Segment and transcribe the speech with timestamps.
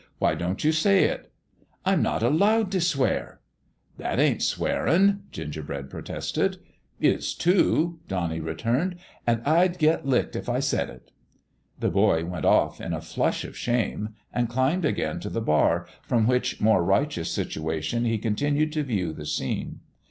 [0.17, 1.31] "Why don't you say it?
[1.85, 3.39] ""I'm not allowed to swear.""
[3.99, 6.57] That ain't swearin'," Gingerbread protested."
[6.99, 8.95] Is, too!" Donnie returned;"
[9.27, 11.11] and I'd get licked if I said it."
[11.79, 15.85] The boy went off, in a flush of shame, and climbed again to the bar,
[16.01, 19.81] from which more righteous situation he continued to view the scene.